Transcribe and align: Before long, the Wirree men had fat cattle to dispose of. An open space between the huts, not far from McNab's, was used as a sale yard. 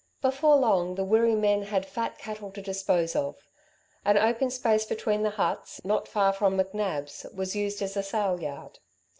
Before 0.19 0.55
long, 0.55 0.95
the 0.95 1.03
Wirree 1.05 1.35
men 1.35 1.61
had 1.61 1.85
fat 1.85 2.17
cattle 2.17 2.49
to 2.53 2.59
dispose 2.63 3.15
of. 3.15 3.37
An 4.03 4.17
open 4.17 4.49
space 4.49 4.83
between 4.83 5.21
the 5.21 5.29
huts, 5.29 5.79
not 5.85 6.07
far 6.07 6.33
from 6.33 6.57
McNab's, 6.57 7.27
was 7.35 7.55
used 7.55 7.83
as 7.83 7.95
a 7.95 8.01
sale 8.01 8.41
yard. 8.41 8.79